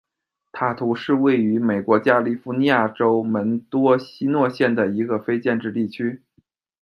[0.51, 6.23] 塔图是位于美国加利福尼亚州门多西诺县的一个非建制地区。